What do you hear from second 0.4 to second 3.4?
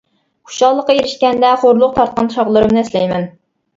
خۇشاللىققا ئېرىشكەندە، خورلۇق تارتقان چاغلىرىمنى ئەسلەيمەن.